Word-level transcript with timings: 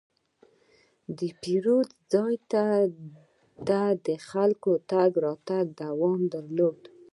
د 1.17 1.19
پیرود 1.41 1.89
ځای 2.13 2.35
ته 2.51 2.63
د 4.07 4.09
خلکو 4.29 4.71
تګ 4.91 5.11
راتګ 5.25 5.65
دوام 5.81 6.19
درلود. 6.33 6.79